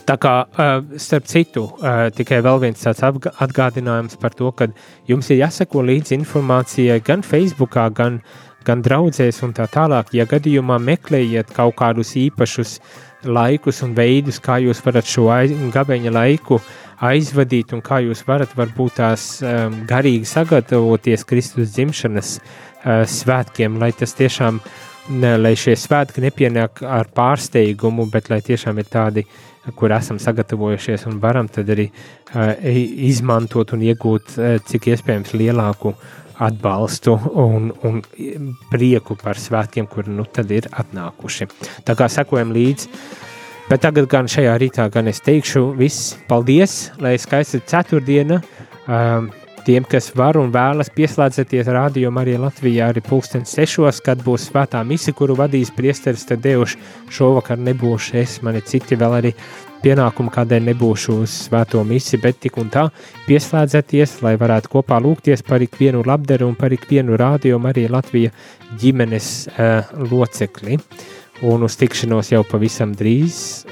[0.09, 4.71] Tā kā, uh, starp citu, uh, tikai vēl viens tāds atgādinājums par to, ka
[5.09, 8.21] jums ir jāseko līdzi informācijai gan Facebookā, gan,
[8.67, 10.15] gan draudzēs un tā tālāk.
[10.17, 12.79] Ja gadījumā meklējiet kaut kādus īpašus
[13.25, 16.61] laikus un veidus, kā jūs varat šo aiz, gabeņa laiku
[17.05, 23.93] aizvadīt un kā jūs varat varbūt tās um, garīgi sagatavoties Kristus dzimšanas uh, svētkiem, lai
[23.97, 24.61] tas tiešām
[25.21, 29.25] ne, lai šie svētki nepienāk ar pārsteigumu, bet lai tiešām ir tādi,
[29.77, 32.55] kur esam sagatavojušies un varam arī uh,
[33.11, 35.95] izmantot un iegūt uh, cik iespējams lielāku
[36.41, 38.01] atbalstu un, un
[38.71, 41.49] prieku par svētkiem, kuri nu tad ir atnākuši.
[41.85, 42.89] Tā kā sekojam līdzi.
[43.71, 48.41] Bet tagad gan šajā rītā gan es teikšu viss paldies, lai skaista ceturtdiena.
[48.89, 49.29] Um,
[49.71, 54.81] Tiem, kas var un vēlas pieslēdzieties rādījumam arī Latvijā, arī pulksten sešos, kad būs svētā
[54.83, 56.75] mise, kuru vadīs priesteris Tadeuš.
[57.15, 59.33] Šovakar nebūšu es, mani citi vēl arī
[59.85, 62.89] pienākumi, kādēļ nebūšu uz svēto misi, bet tik un tā
[63.29, 68.35] pieslēdzieties, lai varētu kopā lūgties par ikvienu labderu un par ikvienu rādījumu arī Latvija
[68.83, 70.83] ģimenes uh, locekli.
[71.47, 73.69] Un uz tikšanos jau pavisam drīz,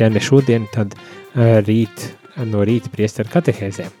[0.00, 2.14] ja ne šodien, tad uh, rīt
[2.48, 4.00] no rīta priesteru katehēzēm